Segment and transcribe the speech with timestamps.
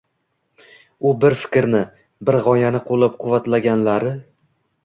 [1.09, 1.83] U bir fikrni,
[2.31, 4.19] bir g‘oyani qo‘llab-quvvatlaganlari